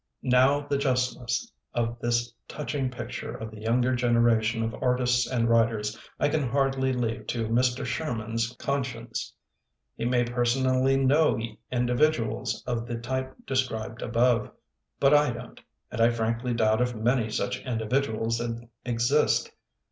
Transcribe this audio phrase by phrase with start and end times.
[0.23, 5.95] Now the justness of this touching picture of the younger generation of artists and writers,
[6.19, 7.85] I can hardly leave to Mr.
[7.85, 9.31] Sherman's conscience.
[9.95, 11.39] He may personally know
[11.71, 14.49] individuals of the type described above,
[14.99, 15.61] but I don't,
[15.91, 18.41] and I frankly doubt if many such individu als
[18.83, 19.51] exist.